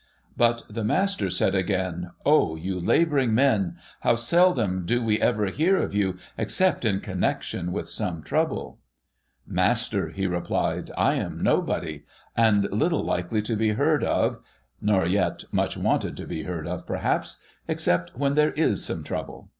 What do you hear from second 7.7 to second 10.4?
with some trouble!'' Master,' he